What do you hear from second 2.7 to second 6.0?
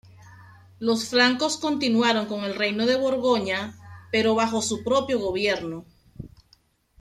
de Borgoña, pero bajo su propio gobierno.